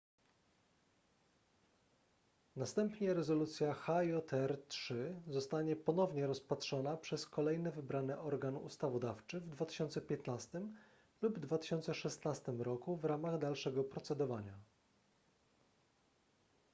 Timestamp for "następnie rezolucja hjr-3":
2.55-4.95